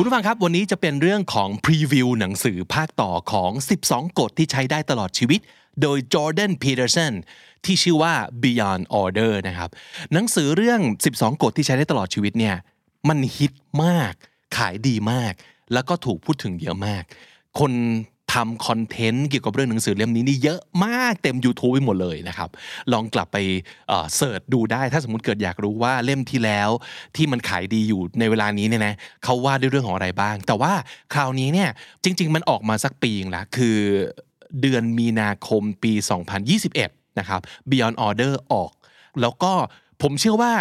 [0.00, 3.50] คุณผู้ฟังครับวันนี้จะเป็นเรื่องของพรีวิวหนังสือภาคต่อของ
[3.84, 5.40] 12 กฎที่ใช้ได้ตลอดชีวิต
[5.82, 7.12] โดย Jordan Peterson
[7.64, 9.70] ที่ชื่อว่า Beyond Order นะครับ
[10.12, 10.80] หนังสือเรื่อง
[11.12, 12.56] 12 กฎที่ใช้ได้ตลอดชีวิตเนี่ย
[13.08, 13.52] มันฮิต
[13.84, 14.12] มาก
[14.56, 15.32] ขายดีมาก
[15.72, 17.02] แล้วก็ถูกพูดถึงเยอะมาก
[17.58, 17.72] คน
[18.32, 22.48] ทำคอนเทนต์เกี่ยวกับเรื่องหนังสือเล่มนี้นี่เยอะมากเต็ม YouTube ไปหมดเลยนะครับ
[22.92, 23.38] ลองกลับไป
[24.16, 26.70] search ดูได้ ถ้าสมมติเกิดอยากรู้ว่าเล่มที่แล้ว
[27.16, 30.72] ที่มันขายดีอยู่ในเวลานี้เนี่ยนะเขาว่าด้วยเรื่องของอะไรบ้าง แต่ว่า
[31.12, 31.70] คราวนี้เนี่ย
[32.04, 33.78] จริง ๆ มันออกมาสักปีงละคือ
[34.60, 35.92] เดือนมีนาคมปี
[36.56, 37.40] 2021 นะครับ
[37.70, 38.70] Beyond Order ออก
[39.20, 39.52] แล้วก็
[40.02, 40.52] ผมเชื่อว่า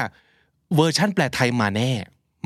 [0.75, 1.91] เวอร์ชั่นแปลไทยมาแน่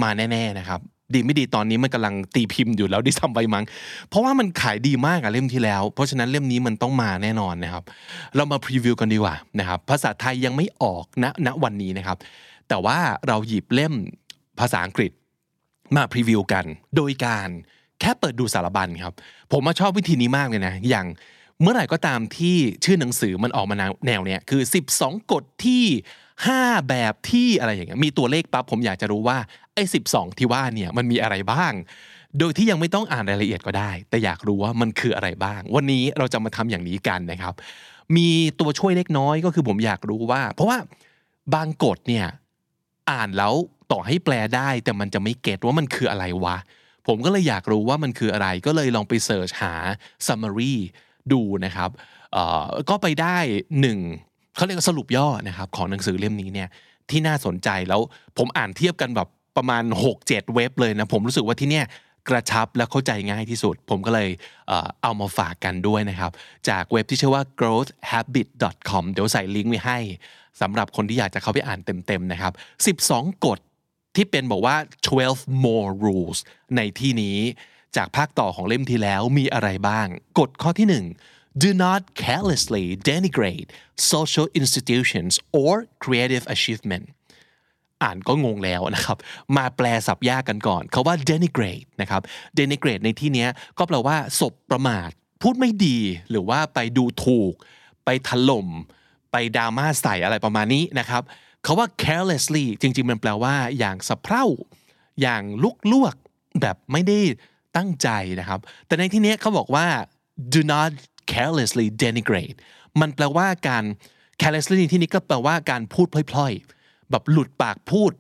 [0.03, 0.81] มาแน่ๆนะครับ
[1.15, 3.63] ดีไม่ดีตอนนี้มันกำลังตีพิมพ์อยู่แล้วด้วยซ้ำไปมั้ง
[4.09, 7.83] เพราะว่ามันขายดีมากอะเล่มที่แล้ว เพราะฉะนั้นเล่มนี้มันต้องมาแน่นอนนะครับ
[8.35, 12.17] เรามา preview กันดีกว่านะครับภาษาไทยยังไม่ออกณณวันนี้นะครับ
[12.69, 12.97] แต่ว่า
[13.27, 13.93] เราหยิบเล่ม
[14.59, 15.11] ภาษาอังกฤษ
[15.95, 17.49] มาพรีวิวกัน โดยการ
[17.99, 19.13] แค่เปิดดูสารบัญครับ
[19.51, 21.07] ผมมาชอบวิธีนี้มากเลยนะ อย่าง
[21.61, 23.75] เมื่อไหร่ก็ตามที่ชื่อหนังสือมันออกมา
[24.07, 24.61] แนวเนี้ยคือ
[24.95, 25.83] 12 กฎที่
[26.41, 29.37] 5 แบบที่อะไรอย่างเงี้ยมีตัวเลขปั๊บผมอยากจะรู้ว่า
[29.73, 31.73] ไอ้12 ที่ว่าเนี่ยมันมีอะไรบ้าง
[32.39, 37.53] โดยที่ยังไม่ต้องอ่านรายละเอียดก็ได้ แต่อยากรู้ว่ามันคืออะไรบ้าง วันนี้เราจะมาทำอย่างนี้กันนะครับ
[38.17, 40.77] มีตัวช่วยเล็กน้อยก็คือผมอยากรู้ว่า เพราะว่า
[41.53, 42.27] บางกฎเนี่ย
[43.11, 43.53] อ่านแล้ว
[43.91, 46.57] ต่อให้แปลได้ แต่มันจะไม่เก็ตว่ามันคืออะไรวะ
[47.07, 49.73] ผมก็เลยอยากรู้ว่ามันคืออะไร ก็เลยลองไปเสิร์ชหา
[50.27, 50.73] summary
[51.31, 51.89] ดูนะครับ
[52.89, 53.37] ก็ไปได้
[53.81, 53.99] หนึ่ง
[54.55, 56.69] เขาเรียกว่าสรุปย่อนะครับของหนังสือเล่มนี้เนี่ย
[57.09, 58.01] ที่น่าสนใจแล้ว
[58.37, 59.83] ผมอ่านเทียบกันแบบประมาณ
[60.19, 61.85] 6-7 เว็บเลยนะผมรู้สึกว่าที่เนี่ย
[62.29, 64.29] กระชับและเข้าใจง่ายที่สุด ผมก็เลย
[65.03, 66.31] เอามาฝากกันด้วยนะครับ
[66.69, 69.97] จากเว็บที่ชื่อว่า growthhabit.com เดี๋ยวใส่ลิงก์ไว้ให้
[70.61, 72.53] สำหรับคนที่อยากจะเข้าไปอ่านเต็มๆนะครับ
[72.99, 73.59] 12 กฎ
[74.15, 74.75] ที่เป็นบอกว่า
[75.19, 76.39] 12 more rules
[76.75, 77.37] ในที่นี้
[77.97, 80.07] จากภาคต่อของเล่มที่แล้วมีอะไรบ้าง
[80.39, 83.69] กฎข้อที่ 1 do not carelessly denigrate
[84.11, 87.05] social institutions or creative achievement
[88.03, 89.17] อ่านก็งงแล้วนะครับ
[89.57, 92.21] มาแปลศัพท์ยากกันก่อนเขาว่า denigrate นะครับ
[92.57, 93.47] denigrate ในที่นี้
[93.77, 95.09] ก็แปลว่าสบประมาท
[95.41, 95.97] พูดไม่ดี
[96.29, 97.53] หรือว่าไปดูถูก
[98.05, 98.67] ไปถล่ม
[99.31, 101.23] ไปดราม่าใส่อะไรประมาณนี้นะครับ
[101.63, 104.45] เขาว่า carelessly จริง ๆ มันแปลว่าอย่างสะเพร่า
[105.21, 106.15] อย่างลุกลวก
[106.61, 107.19] แบบไม่ได้
[107.77, 108.09] ตั้งใจ
[108.39, 109.85] นะครับ แต่ในที่นี้เขาบอกว่า
[110.53, 110.91] do not
[111.31, 112.57] carelessly denigrate
[113.01, 113.83] มันแปลว่าการ
[114.41, 118.11] carelessly ที่นี้ก็แปลว่าการพูดพล่อยๆ แบบหลุดปากพูด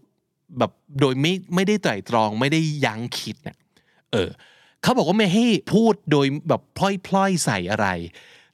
[0.57, 3.57] แบบโดยไม่ไม่ได้ไตร่ตรองไม่ได้ยั้งคิดเนี่ย
[4.11, 4.29] เออ
[4.81, 6.79] เขาบอกว่าไม่ให้พูดโดยแบบพ
[7.13, 7.87] ล่อยๆ ใส่อะไร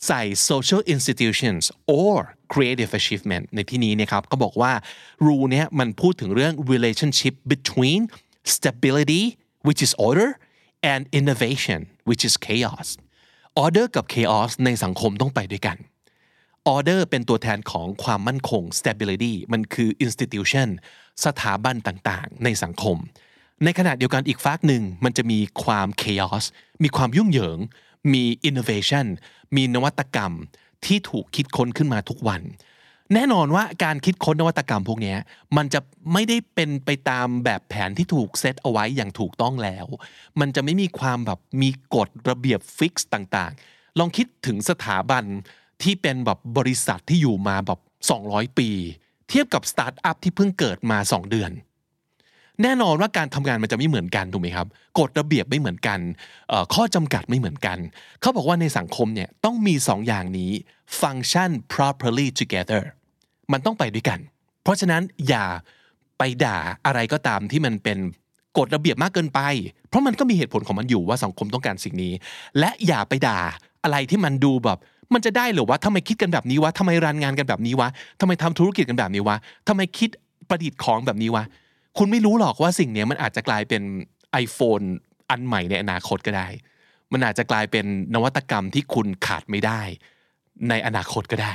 [0.08, 1.64] ใส่ social institutions
[2.00, 2.16] or
[2.54, 4.72] creative achievement ในที่นี้นะครับก็บอกว่า
[5.26, 8.02] rule เนี้ยมันพูดถึงเรื่อง relationship between
[8.54, 9.24] stability
[9.68, 10.30] which is order
[10.92, 12.88] and innovation which is chaos
[13.60, 15.78] ออเดอร์กับ chaos ในสังคมต้องไปด้วยกัน
[16.68, 20.70] ออเดอร์เป็นตัวแทนของความมั่นคง stability มันคือ institution
[21.26, 22.98] สถาบันต่างๆ ในสังคม
[23.64, 26.46] ในขณะเดียวกันอีกฝากหนึ่งมันจะมีความ chaos
[26.84, 27.60] มีความยุ่งเหยิง
[28.14, 29.08] มี innovation
[29.56, 30.34] มีนวัตกรรม
[30.86, 32.42] ที่ถูกคิดค้นขึ้นมาทุกวัน
[33.14, 35.16] แน่นอนว่าการคิดค้นนวัตกรรมพวกนี้
[35.58, 35.80] มันจะ
[36.14, 39.86] ไม่ได้เป็นไปตามแบบแผนที่ถูกเซตเอาไว้อย่างถูกต้องแล้ว
[40.40, 45.24] มันจะไม่มีความแบบมีกฎระเบียบฟิกซ์ต่างๆ ลองคิดถึงสถาบัน
[45.84, 47.80] ที่เป็นแบบบริษัทที่อยู่มาแบบ
[48.20, 48.70] 200 ปี
[49.30, 51.52] เทียบกับสตาร์ทอัพที่เพิ่งเกิดมา 2 เดือน
[52.64, 54.68] แน่นอนว่าการทำงานมันจะไม่เหมือนกันถูกไหมครับ
[55.00, 56.00] กฎระเบียบไม่เหมือนกัน
[56.74, 57.78] ข้อจำกัดไม่เหมือนกัน
[58.22, 60.52] เขาบอกว่าในสังคมเนี่ยต้องมี 2 อย่างนี้
[61.02, 62.84] function properly together
[63.54, 64.20] มันต้องไปด้วยกัน
[64.64, 65.46] เพราะฉะนั้นอย่า
[66.18, 67.98] ไปด่าอะไรก็ตามที่มันเป็น
[68.58, 69.40] กฎระเบียบมากเกินไป
[69.90, 72.14] เพราะมันก็มีเหตุผลของมันอยู่ว่าสังคมต้องการสิ่งนี้
[72.60, 73.40] และอย่าไปด่า
[73.84, 74.78] อะไรที่มันดูแบบ
[75.14, 79.38] มันจะได้หรือว่าทำไมคิดกันแบบนี้วะทำไมรันงานกันแบบนี้วะทำไมทำธุรกิจกันแบบนี้วะ
[79.68, 80.10] ทำไมคิด
[80.50, 81.44] ประดิษฐ์ของแบบนี้วะ
[81.98, 83.82] คุณไม่รู้หรอกว่าสิ่งนี้มันอาจจะกลายเป็น
[84.44, 84.86] iPhone
[85.30, 86.48] อันใหม่ในอนาคตก็ได้
[87.12, 89.82] มันอาจจะกลายเป็นนวัตกรรมที่คุณขาดไม่ได้
[90.70, 91.54] ในอนาคตก็ได้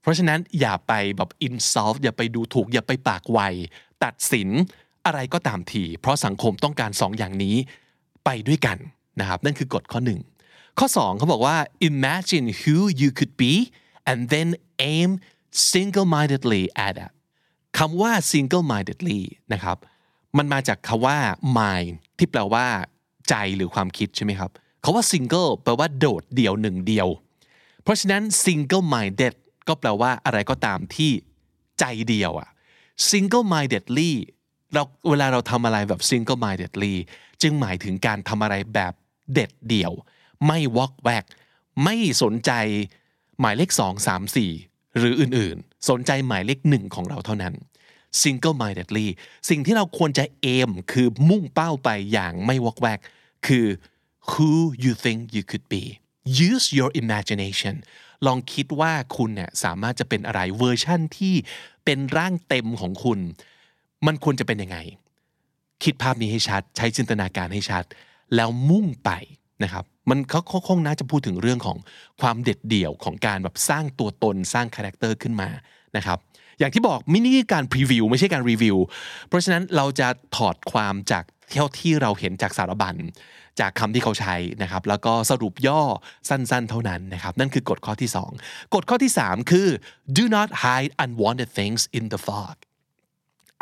[0.00, 3.40] เพราะฉะนั้นอย่าไปแบบ insult อย่าไปดูถูก อย่าไปปากไว
[4.04, 4.48] ตัดสิน
[5.06, 7.56] อะไรก็ตามที เพราะสังคมต้องการสองอย่างนี้
[8.24, 8.78] ไปด้วยกัน
[9.20, 10.20] นะครับนั่นคือกฎข้อหนึ่ง
[10.78, 11.56] ข้อ2เขาบอกว่า
[11.90, 13.54] imagine who you could be
[14.10, 14.48] and then
[14.94, 15.10] aim
[15.70, 17.12] single-mindedly at it
[17.78, 19.20] คำว่า single-mindedly
[19.52, 19.78] นะครับ
[20.38, 21.18] มันมาจากคำว่า
[21.58, 22.66] mind ที่แปลว่า
[23.28, 24.50] ใจหรือความคิดใช่ไหมครับ
[24.84, 27.08] คาว่า single แปลว่าโดดเดี่ยวหนึ่งเดียว
[27.82, 29.34] เพราะฉะนั้น single minded
[29.68, 31.12] ก็แปลว่าอะไรก็ตามที่
[31.78, 32.48] ใจเดียวอะ
[33.10, 34.12] single mindedly
[34.72, 36.94] เราเวลาเราทำอะไรแบบ single mindedly
[37.42, 38.92] จึงหมายถึงการทำอะไรแบบ
[39.34, 39.92] เด็ดเดี่ยว
[40.46, 41.24] ไม่วอกแวก
[41.84, 42.50] ไม่สนใจ
[43.40, 47.54] หมายเลข 2 3 4 หรืออื่นๆ สนใจหมายเลขหนึ่งของเราเท่านั้น
[48.22, 49.06] single mindedly
[49.48, 53.00] สิ่งที่เราควรจะเอมคือมุ่งเป้าไปอย่างไม่วอกแวก
[53.46, 53.66] คือ
[54.30, 54.50] who
[54.84, 55.84] you think you could be
[56.48, 57.74] use your imagination
[58.26, 61.34] ลองคิดว่าคุณเนี่ยสามารถจะเป็นอะไรเวอร์ชั่นที่
[61.84, 63.18] เป็นร่างเต็มของคุณ
[64.06, 64.78] มันควรจะเป็นยังไง
[65.84, 67.84] คิดภาพนี้ให้ชัด ใช้จินตนาการให้ชัด
[68.36, 69.10] แล้วมุ่งไป
[69.62, 71.78] นะครับ มันเขาคงน่าจะพูดถึงเรื่องของ
[72.20, 75.48] ความเด็ดเดี่ยวของการแบบสร้างตัวตนสร้าง character ขึ้นมา
[75.96, 76.18] นะครับ
[76.58, 78.76] อย่างที่บอกว่านี่การ preview ไม่ใช่การรีวิว
[79.28, 82.96] เพราะฉะนั้นเราจะถอดความจาก เท่าที่เราเห็นจากสารบัญ
[83.60, 85.82] จากคำที่เขาใช้นะครับแล้วก็สรุปย่อ
[86.28, 88.10] สั้นๆ เท่านั้นนะครับนั่นคือกฎข้อที่
[88.40, 89.68] 2 กฎข้อที่ 3 คือ
[90.18, 92.56] do not hide unwanted things in the fog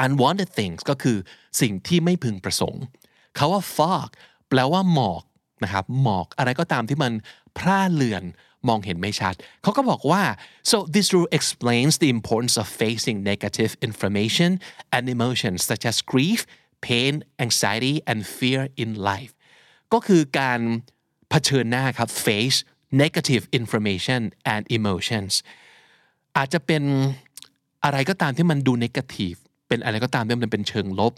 [0.05, 1.19] unwanted things ก็คือ
[1.61, 2.82] สิ่งที่ไม่พึงประสงค์
[3.38, 4.08] คาว่า fog
[4.49, 5.23] แปลว่าหมอก
[5.64, 7.12] นะครับหมอกอะไรก็ตามที่มัน
[7.58, 8.25] พร่าเลือน
[8.69, 10.23] มองเห็นไม่ชัดเขาก็บอกว่า
[10.70, 14.50] so this rule explains the importance of facing negative information
[14.94, 16.41] and emotions such as grief
[16.87, 17.13] pain
[17.45, 19.33] anxiety and fear in life
[19.93, 20.61] ก็คือการ
[21.31, 22.59] เผชิญหน้าครับ face
[23.03, 24.21] negative information
[24.53, 25.33] and emotions
[26.37, 26.83] อาจจะเป็น
[27.85, 29.39] อะไรก็ตามที่มันดู negative
[29.69, 31.13] เป็นอะไรก็ตามที่มันเป็นเชิงลบ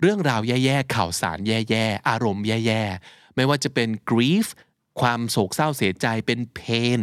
[0.00, 4.46] เรื่องราวแย่ๆ ข่าวสารแย่ๆ อารมณ์แย่ๆ ไม่ว่าจะเป็น grief
[5.00, 7.00] ความโศกเศร้าเสียใจเป็น pain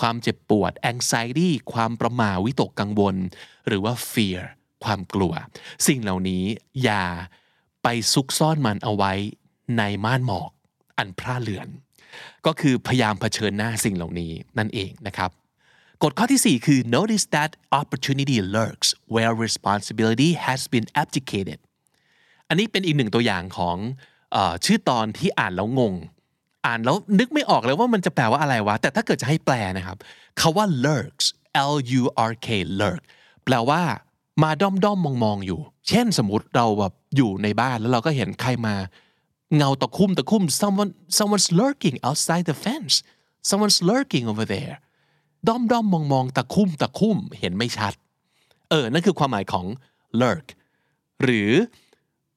[0.00, 3.16] ความเจ็บปวด anxiety ความประหม่าวิตกกังวล
[3.66, 4.40] หรือว่า fear
[4.84, 5.34] ความกลัว
[5.86, 6.44] สิ่งเหล่านี้
[6.82, 7.04] อย่า
[7.84, 9.12] ไปซุกซ่อนมันเอาไว้
[9.78, 10.50] ในม่านหมอก
[10.98, 11.68] อันพร่าเลือน
[12.46, 15.30] ก็คือพยายามเผชิญหน้าสิ่งเหล่านี้นั่นเองนะครับ
[16.02, 17.50] กฎข้อที่ 4 คือ notice that
[17.80, 21.58] opportunity lurks where responsibility has been abdicated
[22.48, 23.76] อันนี้เป็นอีกหนึ่งตัวอย่างของ
[24.34, 25.94] อชื่อตอนที่อ่านแล้วงง
[26.66, 29.98] อ่านแล้วนึกไม่ออกเลยว่ามันจะแปลว่าอะไรวะ แต่ถ้าเกิดจะให้แปลนะครับ
[30.40, 31.26] คาว่า lurks
[31.72, 32.48] L U R K
[32.80, 33.02] lurk
[33.44, 33.82] แปลว่า
[34.42, 38.74] มาด้อมด้อมมองมองอยู่ เช่นสมมติเราแบบอยู่ในบ้านแล้วเราก็เห็นใครมา
[39.56, 42.94] เงาตะคุ่มตะคุ่ม someone someone's lurking outside the fence
[43.48, 44.74] someone's lurking over there
[45.48, 47.92] ด้อมด้อมมองมองตะคุ่มตะคุ่มเห็นไม่ชัด
[48.70, 49.66] เออ นั่นคือความหมายของ
[50.20, 50.46] lurk
[51.22, 51.50] หรือ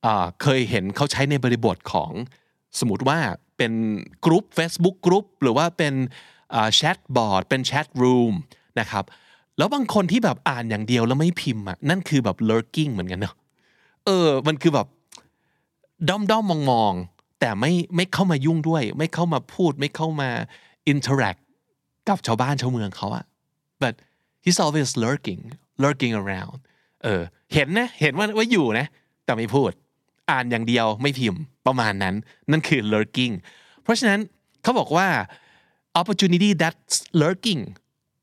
[0.05, 0.07] อ
[0.41, 2.11] เคยเห็นเขาใช้ในบริบทของ
[2.79, 3.19] สมมติว่า
[3.57, 3.73] เป็น
[4.25, 5.93] กรุ๊ป Facebook กรุ๊ปหรือว่าเป็น
[6.75, 8.33] แชทบอร์ดเป็นแชทรูม
[8.79, 9.05] นะครับ
[9.57, 13.35] แล้วบางคนที่แบบอ่านอย่างเดียวแล้วไม่พิมพ์อะนั่นคือแบบ lurking เหมือนกันเนาะ
[14.05, 14.87] เออ มันคือแบบ
[16.09, 16.93] ด้อมด้อมมองมอง
[17.39, 20.29] แต่ไม่ไม่เข้ามายุ่งด้วย ไม่เข้ามาพูด ไม่เข้ามา
[20.91, 21.41] interact
[22.07, 23.25] กับชาวบ้านชาวเมืองเขาอะ
[23.81, 23.93] but
[24.43, 25.41] he's always lurking
[25.83, 26.57] lurking around
[27.03, 27.21] เออ
[27.53, 28.85] เห็นนะ เห็นว่าว่าอยู่นะ
[29.25, 29.71] แต่ไม่พูด
[30.31, 32.15] อ่านอย่างเดียวไม่พิมพ์ประมาณนั้น
[32.51, 33.33] นั่นคือ lurking
[33.83, 34.19] เพราะฉะนั้น
[34.63, 35.07] เขาบอกว่า
[35.99, 37.61] opportunity that's lurking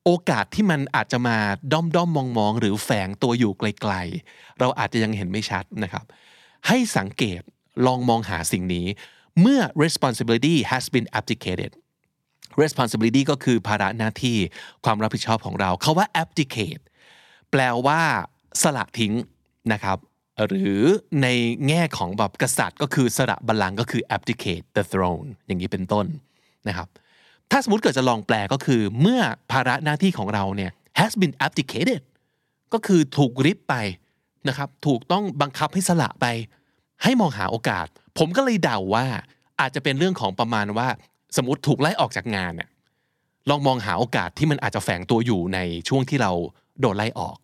[0.05, 1.37] โอกาสที่มันอาจจะมา
[1.73, 6.05] ด้อมด้อมมองมองหรือแฝงตัวอยู่ไกลๆ เราอาจจะยังเห็นไม่ชัดนะครับ
[6.69, 7.41] ให้สังเกต
[7.87, 8.87] ลองมองหาสิ่งนี้
[9.41, 11.73] เมื่อ responsibility has been abdicated
[12.63, 14.39] responsibility ก็คือภาระหน้าที่
[14.85, 16.83] ความรับผิดชอบของเราเขาว่า abdicate
[17.51, 18.01] แปลว่า
[18.63, 19.15] สละทิ้ง
[19.73, 19.99] นะครับ
[20.47, 20.83] หรือ
[21.23, 21.29] ใน
[21.69, 26.07] แง่ของแบบกษัตริย์ก็คือสละบัลลังก์ก็คือ abdicate the throne อย่างนี้เป็นต้น
[26.69, 26.89] นะครับ
[27.57, 29.21] ถ้าสมมติเกิดจะลองแปลก็คือ เมื่อ
[29.53, 32.03] ภาระหน้าที่ของเราเนี่ย has been abdicated
[32.73, 33.75] ก็คือถูกริบไป
[34.49, 36.27] นะครับ ถูกต้องบังคับให้สละไป
[37.03, 37.87] ให้มองหาโอกาส
[38.19, 39.07] ผมก็เลยเดาว่า
[39.61, 40.89] อาจจะเป็นเรื่องของประมาณว่า
[41.37, 42.69] สมมติถูกไล่ออกจากงานเนี่ย
[43.51, 45.59] ลองมองหาโอกาสที่มันอาจจะแฝงตัวอยู่ใน
[45.89, 46.33] ช่วงที่เรา
[46.81, 47.37] โดนไล่ออก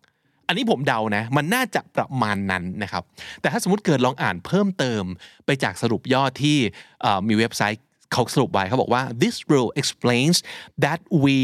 [0.47, 3.03] อันนี้ผมเดานะ มันน่าจะประมาณนั้นนะครับ
[3.41, 5.03] แต่ถ้าสมมติเกิดลองอ่านเพิ่มเติม
[5.45, 6.57] ไปจากสรุปย่อที่
[7.27, 10.37] มีเว็บไซต์ เขาสรุปไว้เขาบอกว่า this rule explains
[10.85, 11.37] that we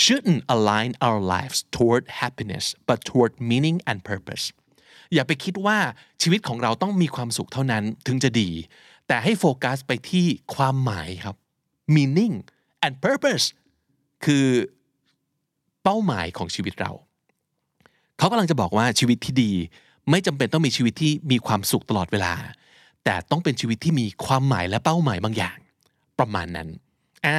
[0.00, 4.44] shouldn't align our lives toward happiness but toward meaning and purpose
[5.14, 5.78] อย่าไปคิดว่า
[6.22, 8.50] ชีวิตของเราต้องมีความสุขเท่านั้นถึงจะดี
[9.08, 11.36] แต่ให้โฟกัสไปที่ความหมายครับ
[11.96, 12.34] meaning
[12.84, 13.46] and purpose
[14.24, 14.46] คือ
[15.82, 16.92] เป้าหมายของชีวิตเรา
[18.18, 19.52] เขากำลังจะบอกว่าชีวิตที่ดี
[20.10, 22.34] ไม่จำเป็นต้องมีชีวิตที่มีความสุขตลอดเวลา
[23.04, 25.56] แต่ต้องเป็นชีวิตที่มีความหมายและเป้าหมายบางอย่าง
[26.18, 26.68] ประมาณนั้น
[27.26, 27.38] อ่า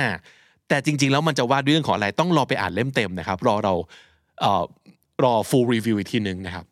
[0.68, 3.74] แต่จริง ๆ แล้วมันจะว่าเรื่องของอะไรต้องรอไปอ่านเล่มเต็มนะครับ รอเรา
[4.42, 4.64] เอ่อ
[5.24, 6.66] รอ full review อีกทีหนึ่งนะครับ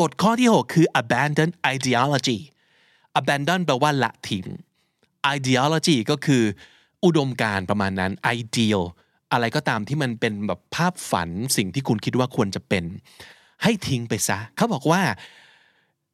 [0.00, 2.38] กฎข้อที่ 6 คือ abandon ideology
[3.20, 4.44] abandon แปลว่าละทิ้ง
[5.36, 6.42] ideology ก็คือ
[7.04, 8.82] อุดมการณ์ประมาณนั้น ideal
[9.32, 12.84] อะไรก็ตามที่มันเป็นแบบภาพฝันสิ่งที่คุณคิดว่าควรจะเป็น
[13.62, 15.00] ให้ทิ้งไปซะ เขาบอกว่า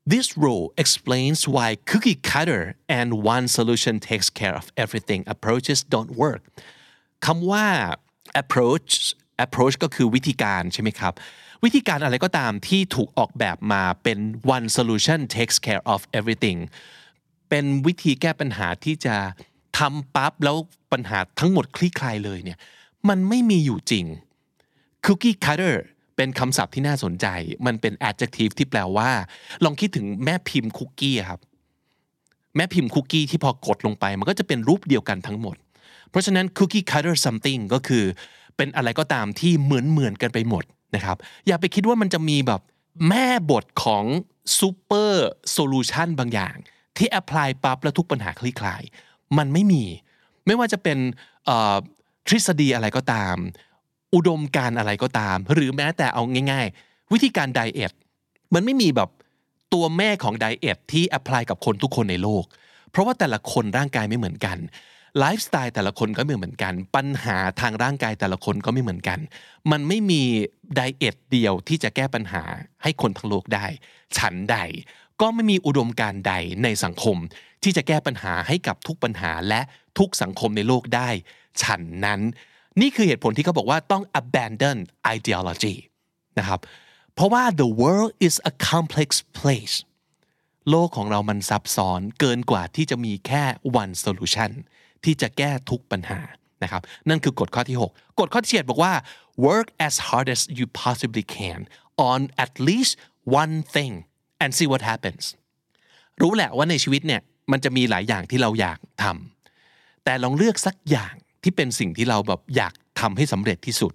[0.07, 6.13] This rule explains why cookie cutter and one solution takes care of everything approaches don't
[6.25, 6.43] work
[7.25, 7.67] คำว่า
[8.43, 8.93] approach
[9.47, 11.13] approach ก็คือวิธีการใช่ไหมครับ
[11.65, 14.19] วิธีการอะไรก็ตามที่ถูกออกแบบมาเป็น
[14.57, 16.59] one solution takes care of everything
[17.49, 19.17] เป็นวิธีแก้ปัญหาที่จะ
[19.79, 20.57] ทำปั๊บแล้ว
[20.93, 22.59] ปัญหาทั้งหมดคลี่คลายเลยเนี่ย
[23.09, 24.05] มันไม่มีอยู่จริง
[25.05, 25.77] cookie cutter
[26.17, 27.27] เป็นคำศัพท์ที่น่าสนใจ
[27.67, 29.11] มันเป็น adjective ที่แปลว่า
[29.65, 31.41] ลองคิดถึงแม่พิมพ์คุกกี้ครับ
[32.57, 35.57] แม่พิมพ์คุกกี้ที่พอกดลงไป มันก็จะเป็นรูปเดียวกันทั้งหมด
[36.11, 38.05] เพราะฉะนั้น cookie cutter something ก็คือ
[38.57, 41.17] เป็นอะไรก็ตามที่เหมือนเหมือนกันไปหมดนะครับ
[41.47, 42.61] อย่าไปคิดว่ามันจะมีแบบ
[43.09, 44.05] แม่บทของ
[44.59, 45.13] super
[45.57, 46.57] solution บางอย่าง
[46.97, 48.83] ที่ apply ปั๊บแล้วทุกปัญหาคลี่คลาย
[49.39, 49.85] มันไม่มี
[50.47, 50.99] ไม่ว่าจะเป็น
[52.27, 53.37] ทฤษฎีอะไรก็ตาม
[54.15, 57.93] อุดมการณ์อะไรก็ตาม หรือแม้แต่เอาง่ายๆ วิธีการ diet
[58.55, 59.11] มันไม่มีแบบ
[59.73, 62.45] ตัวแม่ของ diet ที่ apply กับคนทุกคนในโลก
[62.91, 64.59] เพราะว่าแต่ละคนร่างกายไม่เหมือนกัน
[65.19, 69.19] ไลฟ์สไตล์แต่ละคนก็ไม่เหมือนกัน ปัญหาทางร่างกายแต่ละคนก็ไม่เหมือนกัน
[69.71, 70.23] มันไม่มี
[70.75, 72.43] ไดเอทเดียวที่จะแก้ปัญหา
[72.83, 73.67] ให้คนทั้งโลกได้
[74.19, 74.57] ฉันใด
[75.21, 77.17] ก็ไม่มีอุดมการใดในสังคม
[77.63, 79.61] ที่จะแก้ปัญหาให้กับทุกปัญหาและ
[79.99, 81.09] ทุกสังคมในโลกได้
[81.63, 82.21] ฉันนั้น
[82.81, 84.79] นี่คือเหตุผลที่เขาบอกว่าต้อง abandon
[85.17, 85.75] ideology
[86.39, 86.61] นะครับ
[87.15, 89.77] เพราะว่า the world is a complex place
[90.71, 93.45] โลกของเรามันซับซ้อนเกินกว่าที่จะมีแค่
[93.83, 94.51] one solution
[95.05, 96.21] ที่จะแก้ทุกปัญหา
[96.63, 98.93] นะครับ นั่นคือกฎข้อที่ 6 กฎข้อที่7บอกว่า
[99.47, 101.61] work as hard as you possibly can
[102.11, 102.93] on at least
[103.41, 103.95] one thing
[104.43, 105.25] and see what happens
[106.21, 107.21] รู้แหละว่าในชีวิตเนี่ย
[107.53, 113.93] มันจะมีหลายอย่างที่เราอยากทำแต่ลองเลือกสักอย่าง ที่เป็นสิ่งที่เราแบบอยากทำให้สำเร็จที่สุด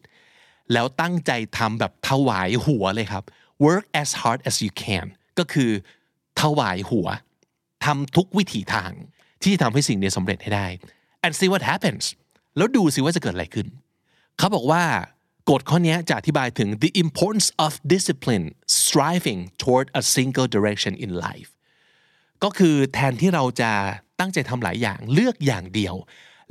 [0.73, 3.23] แล้วตั้งใจทำแบบถวายหัวเลยครับ
[3.65, 5.05] work as hard as you can
[5.39, 5.71] ก็คือ
[6.41, 7.07] ถวายหัว
[7.85, 8.91] ทำทุกวิถีทาง
[9.41, 10.67] ที่จะทำให้สิ่งนี้สำเร็จให้ได้
[11.25, 12.03] and see what happens
[12.57, 13.67] แล้วดูสิว่าจะเกิดอะไรขึ้น
[14.37, 14.83] เขาบอกว่า
[15.49, 18.45] กฎข้อนี้จะอธิบายถึง the importance of discipline
[18.81, 21.49] striving toward a single direction in life
[22.43, 23.71] ก็คือแทนที่เราจะ
[24.19, 25.95] ตั้งใจทำหลายอย่างเลือกอย่างเดียว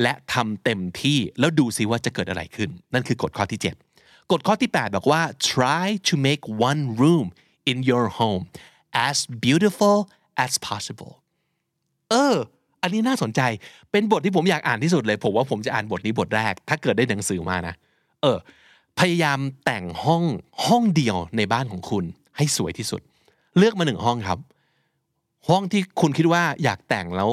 [0.02, 3.61] และทำเต็มที่แล้วดูสิว่าจะเกิดอะไรขึ้น นั่นคือกฎข้อที่
[3.95, 7.26] 7 กฎข้อที่ 8 บอกว่า try to make one room
[7.71, 8.43] in your home
[9.09, 9.99] as beautiful
[10.45, 11.12] as possible
[12.11, 12.37] เออ
[12.83, 13.40] อันนี้น่าสนใจ
[13.90, 17.75] เป็นบทที่ผมอยากอ่านที่สุดเลย ผมว่าผมจะอ่านบทนี้บทแรก ถ้าเกิดได้หนังสือมานะ
[18.23, 18.38] เออ
[18.99, 20.25] พยายามแต่งห้อง
[20.67, 22.05] ห้องเดียวในบ้านของคุณ
[22.37, 23.00] ให้สวยที่สุด
[23.59, 24.38] เลือกมาหนึ่งห้องครับ
[25.49, 27.31] ห้องที่คุณคิดว่าอยากแต่งแล้ว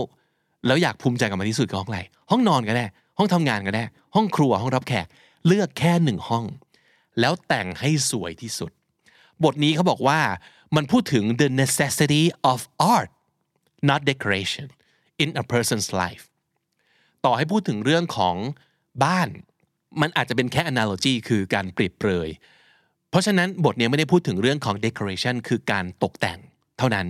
[0.66, 2.86] แล้วอยากภูมิใจกับมันที่สุดคือห้องอะไรห้องนอนก็ได้
[3.18, 3.84] ห้องทำงานก็ได้
[4.16, 5.08] ห้องครัวห้องรับแขก
[5.48, 6.46] เลือกแค่หนึ่งห้อง
[7.20, 8.72] แล้วแต่งให้สวยที่สุด
[9.44, 10.20] บทนี้เขาบอกว่า
[10.76, 12.60] มันพูดถึง the necessity of
[12.96, 13.10] art
[13.90, 14.68] not decoration
[15.24, 16.24] in a person's life
[17.26, 18.36] ต่อให้พูดถึงเรื่องของ
[19.04, 19.30] บ้าน
[20.02, 22.30] มันอาจจะเป็นแค่ analogy คือการเปรียบเปรย
[23.10, 26.40] เพราะฉะนั้นบทนี้ไม่ได้พูดถึงเรื่องของ decoration คือการตกแต่ง
[26.78, 27.08] เท่านั้น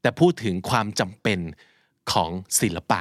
[0.00, 1.38] แต่พูดถึงความจำเป็น
[2.12, 3.00] ของศิลปะ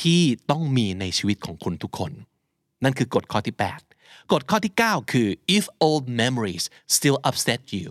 [0.00, 2.12] ที่ต้องมีในชีวิตของคุณทุกคน
[2.84, 3.56] นั่นคือกฎข้อที่
[3.94, 6.64] 8 กฎข้อที่ 9 คือ if old memories
[6.96, 7.86] still upset you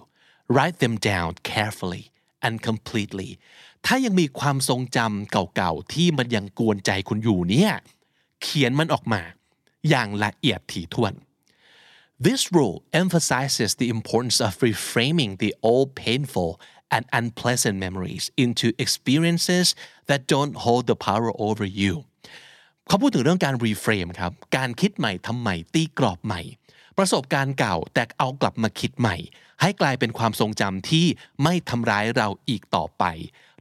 [0.55, 2.05] write them down carefully
[2.45, 3.29] and completely
[3.85, 7.71] ถ้ายังมีความทรงจำเก่าๆ ที่มันยังกวนใจคุณอยู่เนี่ย
[8.41, 9.21] เขียนมันออกมา
[9.89, 11.13] อย่างละเอียดถี่ถ้วน
[12.27, 16.51] This rule emphasizes the importance of reframing the old painful
[16.95, 19.67] and unpleasant memories into experiences
[20.09, 21.93] that don't hold the power over you
[22.87, 26.41] เขาพูดถึงเรื่องการ reframe ครับ การคิดใหม่ทำใหม่ ตีกรอบใหม่
[26.97, 29.17] ประสบการณ์เก่าแต่เอากลับมาคิดใหม่
[29.61, 31.05] ให้กลายเป็นความทรงจำที่
[31.43, 33.03] ไม่ทำร้ายเราอีกต่อไป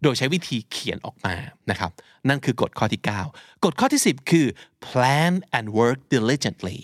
[0.02, 1.34] โดยใช้วิธีเขียนออกมา
[1.70, 1.90] นะครับ
[2.28, 3.02] นั่นคือกฎข้อที่
[3.32, 4.46] 9 กฎข้อที่ 10 คือ
[4.86, 6.80] plan and work diligently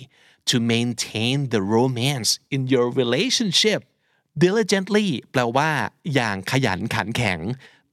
[0.51, 3.81] to maintain the romance in your relationship
[4.45, 5.71] diligently แปลว่า
[6.15, 7.39] อย่างขยันขันแข็ง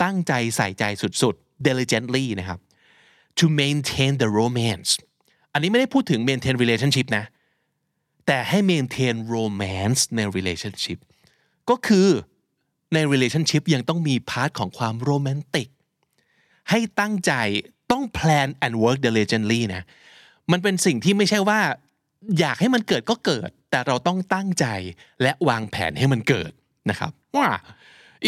[0.03, 0.83] ตั้งใจใส่ใจ
[1.21, 2.59] สุดๆ diligently นะครับ
[3.39, 4.89] to maintain the romance
[5.53, 7.25] อันนี้ไม่ได้พูดถึง maintain relationship นะ
[8.27, 10.99] แต่ให้ maintain romance ใน relationship
[11.69, 12.07] ก็คือ
[12.93, 15.67] ใน relationship ยังต้องมี part ของความโรแมนติก
[16.69, 17.33] ให้ตั้งใจ
[17.91, 19.83] ต้อง plan and work diligently นะ
[20.51, 21.59] มันเป็นสิ่งที่ไม่ใช่ว่า
[22.39, 24.65] อยากให้มันเกิดก็เกิด แต่เราต้องตั้งใจ
[25.21, 26.51] และวางแผนให้มันเกิด
[26.89, 27.49] นะครับว่า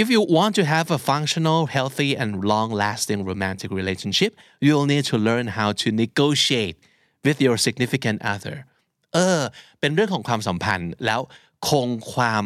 [0.01, 4.31] If you want to have a functional, healthy, and long lasting romantic relationship,
[4.65, 6.77] you'll need to learn how to negotiate
[7.25, 8.57] with your significant other.
[9.13, 9.39] เออ
[9.79, 11.21] เป็นเรื่องของความสัมพันธ์แล้ว
[11.69, 12.45] คงความ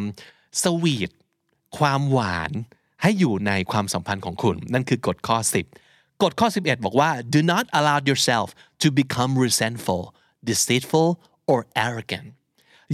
[0.64, 1.12] สวีท
[1.78, 2.52] ความหวาน
[3.02, 5.38] ให้อยู่ในความสัมพันธ์ของคุณ นั่นคือกฎข้อ
[5.82, 8.48] 10 กฎข้อ 11 บอกว่า do not allow yourself
[8.82, 10.04] to become resentful
[10.50, 11.10] deceitful
[11.52, 12.28] or arrogant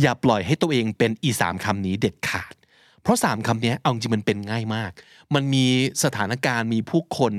[0.01, 2.53] อย่าปล่อยให้ตัวเองเป็นอีสามคำนี้เด็ดขาด
[3.01, 4.91] เพราะสามคำนี้เอาจริงมันเป็นง่ายมาก
[5.33, 5.65] มันมี
[6.03, 7.33] สถานการณ์มีผู้คน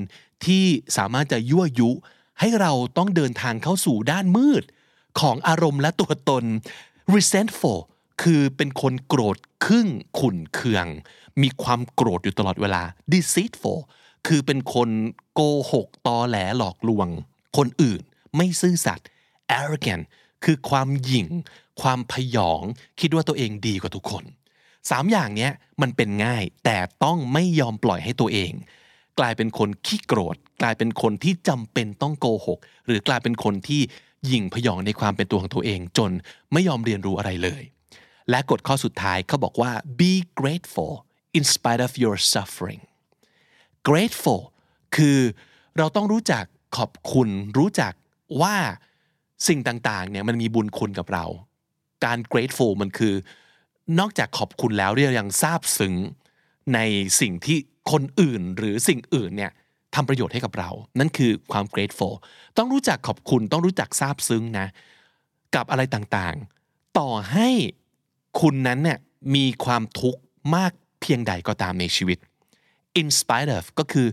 [0.46, 0.64] ที่
[0.96, 1.90] สามารถจะยั่วยุ
[2.40, 4.64] ให้เราต้องเดินทางเข้าสู่ด้านมืด
[5.20, 6.44] ของอารมณ์และตัวตน
[7.14, 7.80] resentful
[8.22, 10.86] คือเป็นคนโกรธครึ่งขุนเคือง
[11.42, 12.82] มีความโกรธอยู่ตลอดเวลา
[13.12, 13.80] deceitful
[14.26, 14.88] คือเป็นคน
[15.34, 15.40] โก
[15.72, 17.08] หกตอแหลหลอกลวง
[17.56, 18.00] คนอื่น
[18.36, 19.06] ไม่ซื่อสัตย์
[19.58, 20.04] arrogant
[20.44, 21.26] คือความหยิ่ง
[21.82, 22.62] ความพยอง
[23.00, 24.24] คิดว่าตัวเองดีกว่าทุกคน
[24.90, 28.52] สามอย่างเนี้ยมันเป็นง่ายแต่ต้องไม่ยอมปล่อยให้ตัวเอง
[29.18, 33.80] กลายเป็นคนขี้โกรธ กลายเป็นคนที่จำเป็นต้องโกหก หรือกลายเป็นคนที่
[34.26, 36.10] หยิ่งพยองในความเป็นตัวของตัวเอง จน
[36.52, 37.62] ไม่ยอมเรียนรู้อะไรเลย
[38.30, 40.94] และกฎข้อสุดท้ายเขาบอกว่า be grateful
[41.36, 42.82] in spite of your suffering
[43.88, 44.42] grateful
[44.96, 45.18] คือ
[45.78, 46.44] เราต้องรู้จัก
[46.76, 47.92] ขอบคุณรู้จัก
[48.42, 48.56] ว่า
[49.48, 51.26] สิ่งต่างๆเนี่ยมันมีบุญคุณกับเรา
[52.04, 53.14] การ grateful มันคือ
[53.98, 55.94] นอกจากขอบคุณแล้วเรายังซาบซึ้ง
[56.74, 56.78] ใน
[57.20, 57.58] สิ่งที่
[57.90, 59.52] คนอื่นหรือสิ่งอื่นเนี่ย
[59.94, 62.14] ทำประโยชน์ให้กับเรา นั่นคือความ grateful
[62.56, 64.66] ต้องรู้จักขอบคุณ ต้องรู้จักซาบซึ้งนะ
[65.54, 67.48] กับอะไรต่างๆ ต่อให้
[68.40, 68.98] คุณนั้นเนี่ย
[69.34, 70.20] มีความทุกข์
[70.54, 72.18] มากเพียงใดก็ตามในชีวิต
[73.00, 74.08] in spite of ก็คือ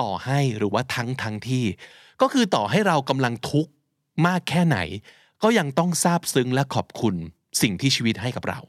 [0.00, 1.64] ต่อให้หรือว่าทั้งทั้งที่
[2.20, 3.72] ก็คือต่อให้เรากำลังทุกข์
[4.26, 4.78] มากแค่ไหน
[5.42, 7.14] ก็ยังต้องซาบซึ้งและขอบคุณ
[7.62, 8.60] สิ่งที่ชีวิตให้กับเรา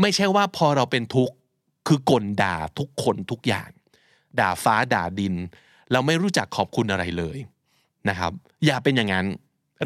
[0.00, 1.34] ไม่ใช่ว่าพอเราเป็นทุกข์
[1.86, 3.70] คือกลด่าทุกคนทุกอย่าง
[4.40, 5.34] ด่าฟ้าด่าดิน
[5.92, 7.38] เราไม่รู้จักขอบคุณอะไรเลย
[8.08, 8.32] นะครับ
[8.64, 9.26] อย่าเป็นอย่างนั้น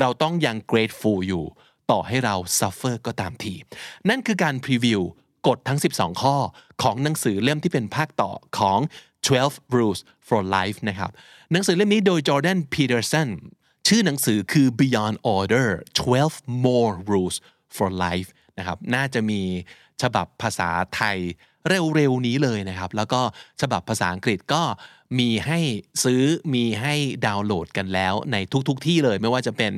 [0.01, 1.45] เราต้องยัง grateful อยู่
[1.91, 3.55] ต่อให้เรา suffer ก็ตามที
[4.09, 5.01] นั่นคือการพรีวิว
[5.47, 6.37] กฎทั้ง 12 ข้อ
[6.83, 8.81] ของหนังสือเล่มที่เป็นภาคต่อของ
[9.27, 11.11] 12 rules for life นะครับ
[11.53, 13.29] หนังสือเล่มนี้โดย Jordan Peterson
[13.89, 17.37] ชื่อหนังสือคือ Beyond Order 12 more rules
[17.77, 19.41] for life นะครับน่าจะมี
[20.03, 21.19] ฉบับภาษาไทย
[21.69, 23.21] เร็วๆนี้เลยนะครับ แล้วก็
[23.61, 24.63] ฉบับภาษาอังกฤษก็
[25.19, 25.59] มีให้
[26.05, 26.23] ซื้อ
[26.55, 26.95] มีให้
[27.27, 28.37] ดาวน์โหลดกันแล้วใน
[28.69, 29.73] ทุกๆทที่เลย ไม่ว่าจะเป็น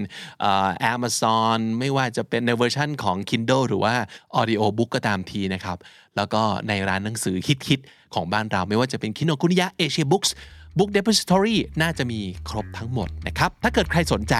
[0.94, 3.94] Amazon ไม่ว่าจะเป็นในเวอร์ชันของ Kindle หรือว่า
[4.40, 5.78] Audio Book ก็ตามทีนะครับ
[6.16, 10.30] แล้วก็ในร้านหนังสือฮิตๆของบ้านเรา ไม่ว่าจะเป็นคิโนคุนิยะ Asia Books
[10.78, 14.34] Book Depository น่าจะมีครบทั้งหมดนะครับ ถ้าเกิดใครสนใจ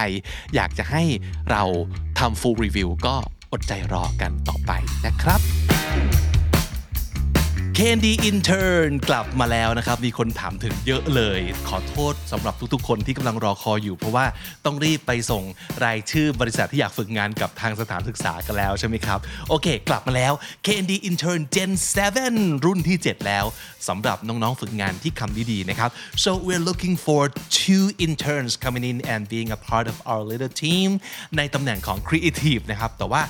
[0.55, 1.03] อยากจะให้
[1.51, 1.63] เรา
[2.19, 3.15] ทำ full review ก็
[3.51, 4.71] อดใจรอกันต่อไป
[5.05, 5.41] นะครับ
[7.79, 14.25] Candy Intern กลับมาแล้วนะครับ มีคนถามถึงเยอะเลย ขอโทษสำหรับทุกๆ คนที่กำลังรอคอยอยู่ เพราะว่า
[14.65, 15.43] ต้องรีบไปส่ง
[15.83, 20.33] รายชื่อบริษัทที่อยากฝึกงานกับทางสถานศึกษากันแล้วใช่ไหมครับ โอเค กลับมาแล้ว
[20.65, 21.71] Candy Intern Gen
[22.17, 23.45] 7 รุ่นที่ 7 แล้ว
[23.87, 25.89] สำหรับน้องๆ ฝึกงานที่คำดีๆ นะครับ
[26.23, 27.21] so we're looking for
[27.61, 30.89] two interns coming in and being a part of our little team
[31.37, 33.23] ในตำแหน่งของ Creative นะครับ แต่ว่า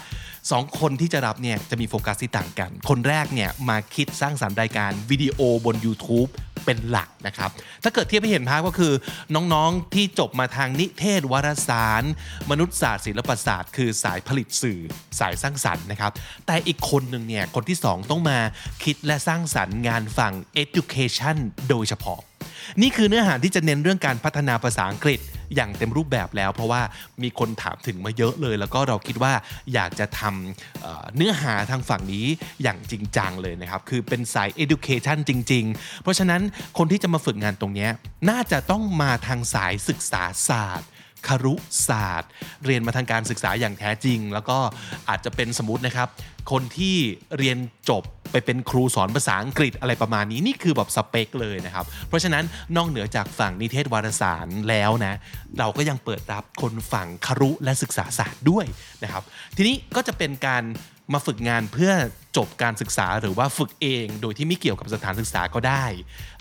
[0.52, 6.30] สองคนที่จะรับเนี่ยจะมีโฟกัสที่ต่างกัน คนแรกเนี่ยมาคิดสร้างสรรค์รายการวิดีโอบน YouTube
[6.66, 7.50] เป็นหลักนะครับ
[7.84, 8.94] ถ้าเกิดเทียบให้เห็นภาพก็คือ
[9.36, 12.04] น้องๆที่จบมาทางนิเทศวารสาร
[12.52, 14.80] มนุษยศาสตร์ศิลปศาสตร์ คือสายผลิตสื่อ
[15.20, 16.12] สายสร้างสรรค์นะครับ
[16.46, 18.40] แต่อีกคนหนึ่งเนี่ยคนที่สองต้องมา
[18.84, 21.38] คิดและสร้างสรรค์งานฝั่ง education
[21.70, 22.20] โดยเฉพาะ
[22.82, 25.20] นี่คือเนื้อหาที่จะเน้นเรื่องการพัฒนาภาษาอังกฤษ
[25.56, 26.82] อย่างเต็มรูปแบบแล้ว เพราะว่า
[27.24, 29.34] มีคนถามถึงมาเยอะเลย แล้วก็เราคิดว่า
[29.74, 32.26] อยากจะทำเเนื้อหาทางฝั่งนี้
[32.64, 36.42] อย่างจริงจังเลยนะครับคือเป็นสาย education จริง ๆ เพราะฉะนั้น
[36.78, 37.88] คนที่จะมาฝึกงานตรงนี้
[38.30, 40.90] น่าจะต้องมาทางสายศึกษาศาสตร์
[41.28, 41.54] ครุ
[41.88, 42.30] ศาสตร์
[42.66, 44.58] เรียนมาทางการศึกษาอย่างแท้จริง แล้วก็
[45.10, 46.08] อาจจะเป็นสมมตินะครับ
[46.52, 46.96] คนที่
[47.38, 47.58] เรียน
[47.90, 52.44] จบไปเป็นครูสอนภาษาอังกฤษอะไรประมาณนี้นี่คือแบบสเปคเลยนะครับ เพราะฉะนั้น
[52.76, 55.14] นอกเหนือจากฝั่งนิเทศวารสารแล้วนะ
[55.60, 58.66] เราก็ยังเปิดรับคนฝั่งครุและศึกษาศาสตร์ด้วย
[59.04, 59.24] นะครับ
[59.58, 60.64] ทีนี้ก็จะเป็นการ
[61.14, 61.94] มาฝึกงานเพื่อ
[62.38, 65.86] จบการศึกษาหรือว่าฝึกเอง โดยที่ไม่เกี่ยวกับสถานศึกษาก็ได้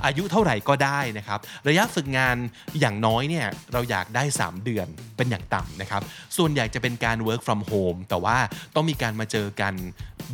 [0.05, 2.37] อายุเท่าไหร่ก็ได้นะครับ ระยะฝึกงาน
[2.81, 6.03] อย่างน้อยเนี่ยเราอยากได้ 3 เดือนเป็นอย่างต่ำนะครับ
[6.37, 8.39] ส่วนใหญ่จะเป็นการ work from home แต่ว่า
[8.75, 9.75] ต้องมีการมาเจอกัน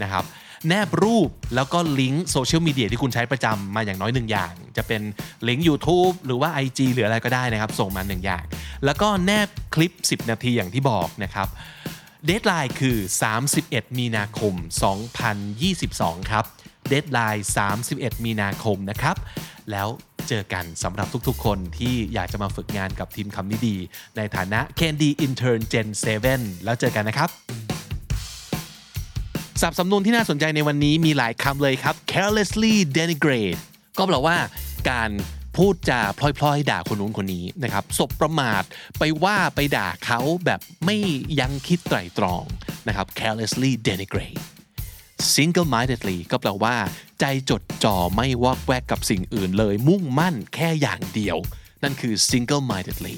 [0.02, 0.24] นะครับ
[0.67, 5.02] แนบรูปแล้วก็ลิงก์โซเชียลมีเดียที่คุณใช้ประจำมาอย่างน้อยหนึ่งอย่าง จะเป็น
[5.48, 8.43] ลิงก์ YouTube หรือว่า IG หรืออะไรก็ได้นะครับ ส่งมาหนึ่งอย่าง
[8.86, 11.48] แล้วก็แนบคลิป 10 นาทีอย่างที่บอกนะครับ
[12.25, 12.98] deadline คือ
[13.48, 14.54] 31 มีนาคม
[15.62, 16.45] 2022 ครับ
[16.89, 17.47] deadline
[17.86, 19.15] 31 มีนาคมนะครับ
[19.72, 19.88] แล้ว
[20.28, 23.76] เจอกันสำหรับทุกๆ คนที่อยากจะมาฝึกงานกับทีมคำนี้ดี
[24.17, 25.88] ในฐานะ Candy Intern Gen
[26.28, 27.30] 7 แล้วเจอกันนะครับ
[29.62, 33.60] ศัพท์สำนวนที่น่าสนใจในวันนี้มีหลายคำเลยครับ carelessly denigrate
[33.98, 34.38] ก็แปลว่า
[34.89, 35.10] การ
[35.58, 38.63] พูดจาพลอยๆ ด่าคนนู้นคนนี้นะครับสบประมาท
[39.00, 40.98] ไปว่าไปด่าเขาแบบไม่
[41.39, 42.43] ยังคิดไตร่ตรอง
[42.88, 44.41] นะครับ carelessly denigrate
[45.34, 46.76] single mindedly ก็แปลว่า
[47.19, 51.38] ใจจดจ่อไม่วอกแวกกับสิ่งอื่นเลย มุ่งมั่นแค่อย่างเดียว
[51.84, 53.17] นั่นคือ single mindedly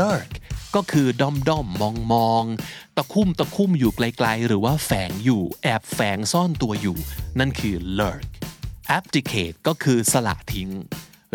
[0.00, 0.32] lurk
[0.74, 2.44] ก็คือด้อมด้อมมองมอง
[2.96, 6.96] ตะคุ่มตะคุ่มอยู่ไกลๆ หรือว่าแฝงอยู่แอบแฝงซ่อนตัวอยู่
[7.38, 8.28] นั่นคือ lurk
[8.96, 10.70] abdicate ก็คือสละทิ้ง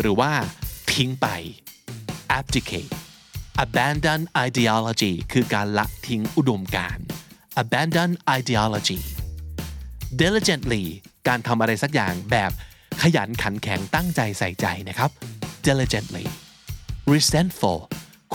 [0.00, 0.32] หรือว่า
[0.92, 1.26] ทิ้งไป
[2.38, 2.94] abdicate
[3.64, 6.98] abandon ideology คือการละทิ้งอุดมการ
[7.62, 9.00] abandon ideology
[10.20, 10.84] diligently
[11.28, 12.52] การทำอะไรสักอย่างแบบ
[13.02, 15.10] ขยันขันแข็งตั้งใจใส่ใจนะครับ
[15.66, 16.26] diligently
[17.12, 17.80] resentful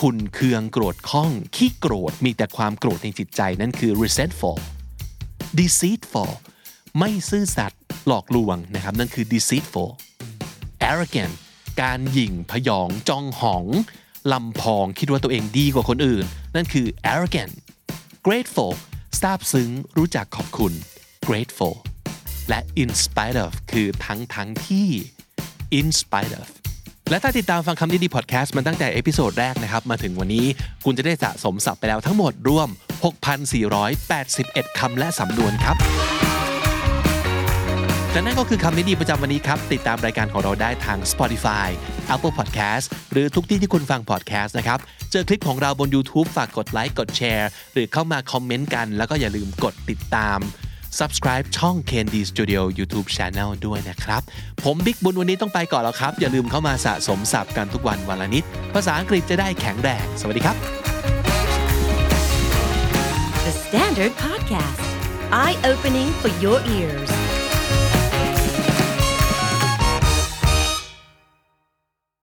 [0.01, 4.58] คุณเคืองโกรธข้อง ขี้โกรธมีแต่ความโกรธในจิตใจนั่นคือ resentful
[5.60, 6.32] deceitful
[6.99, 9.89] ไม่ซื่อสัตย์หลอกลวงนะครับนั่นคือ deceitful
[10.89, 11.36] arrogant
[11.82, 13.65] การหยิ่งพยองจองหอง
[14.34, 16.25] ลำพองคิดว่าตัวเองดีกว่าคนอื่น
[16.56, 17.53] นั่นคือ arrogant
[18.25, 18.73] grateful
[19.19, 20.73] ซาบซึ้งรู้จักขอบคุณ
[21.27, 21.75] grateful
[22.49, 24.88] และ in spite of คือทั้งทั้งที่
[25.79, 26.47] in spite of
[27.13, 30.45] และถ้าติดตามฟังคำนี้ดีพอดแคสต์มาตั้งแต่ episode แรกนะครับมาถึงวันนี้
[30.86, 32.67] คุณจะได้สะสมศัพท์ไปแล้วทั้งหมดรวม
[33.93, 35.76] 6,481 คำและสำนวนครับ
[38.12, 41.67] และนั่นก็คือคำนี้ดีประจำวันนี้ครับ ติดตามรายการของเราได้ทาง Spotify
[42.13, 44.80] Apple Podcast หรือทุกที่ที่คุณฟัง podcast นะครับ
[45.12, 50.39] เจอคลิปของเราบน YouTube ฝากกดไลค์กดแชร์หรือเข้ามาคอมเมนต์กัน แล้วก็อย่าลืมกดติดตาม
[50.99, 54.21] subscribe ช่อง Candy Studio YouTube Channel ด้วยนะครับ
[54.63, 60.56] ผมบิ๊กบุญวันนี้ต้องไปก่อนแล้วครับ อย่าลืมเข้ามาสะสมศัพท์กันทุกวันวันละนิด ภาษาอังกฤษจะได้แข็งแรง สวัสดีครับ
[63.45, 64.84] The Standard Podcast,
[65.43, 67.33] eye opening for your ears.